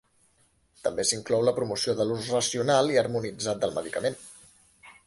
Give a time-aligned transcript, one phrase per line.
[0.87, 4.21] També s’inclou la promoció de l’ús racional i harmonitzat del medicament.